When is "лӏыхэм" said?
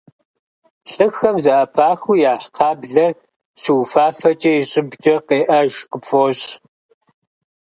0.93-1.37